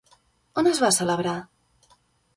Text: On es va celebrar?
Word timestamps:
On 0.61 0.69
es 0.71 0.81
va 0.85 0.91
celebrar? 0.97 1.37